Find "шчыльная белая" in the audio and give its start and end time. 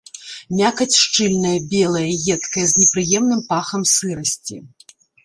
1.01-2.05